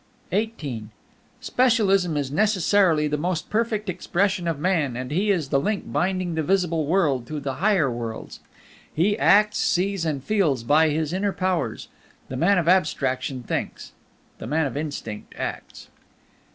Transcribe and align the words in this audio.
XVIII 0.31 0.85
Specialism 1.41 2.17
is 2.17 2.31
necessarily 2.31 3.07
the 3.07 3.19
most 3.19 3.51
perfect 3.51 3.87
expression 3.87 4.47
of 4.47 4.57
man, 4.57 4.97
and 4.97 5.11
he 5.11 5.29
is 5.29 5.49
the 5.49 5.59
link 5.59 5.91
binding 5.93 6.33
the 6.33 6.41
visible 6.41 6.87
world 6.87 7.27
to 7.27 7.39
the 7.39 7.57
higher 7.61 7.87
worlds; 7.91 8.39
he 8.91 9.15
acts, 9.19 9.59
sees, 9.59 10.03
and 10.03 10.23
feels 10.23 10.63
by 10.63 10.89
his 10.89 11.13
inner 11.13 11.31
powers. 11.31 11.87
The 12.29 12.35
man 12.37 12.57
of 12.57 12.67
Abstraction 12.67 13.43
thinks. 13.43 13.91
The 14.39 14.47
man 14.47 14.65
of 14.65 14.75
Instinct 14.75 15.35
acts. 15.37 15.89